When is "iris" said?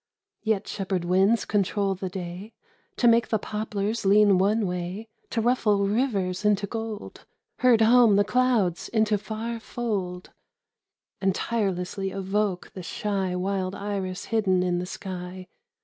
13.75-14.25